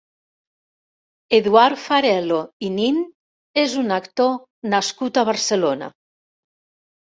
[1.39, 2.97] Eduard Farelo i Nin
[3.65, 4.33] és un actor
[4.75, 5.93] nascut a Barcelona.